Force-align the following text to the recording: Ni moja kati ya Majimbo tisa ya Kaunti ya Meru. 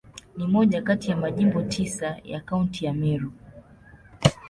Ni 0.37 0.47
moja 0.47 0.81
kati 0.81 1.09
ya 1.11 1.17
Majimbo 1.17 1.61
tisa 1.61 2.17
ya 2.23 2.39
Kaunti 2.41 2.85
ya 2.85 2.93
Meru. 2.93 3.33